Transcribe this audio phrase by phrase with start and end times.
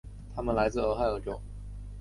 [0.35, 1.39] 他们来自俄亥俄州。